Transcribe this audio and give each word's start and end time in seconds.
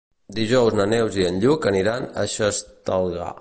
Dijous 0.37 0.77
na 0.79 0.87
Neus 0.93 1.19
i 1.23 1.27
en 1.31 1.37
Lluc 1.45 1.67
aniran 1.73 2.09
a 2.23 2.25
Xestalgar. 2.33 3.29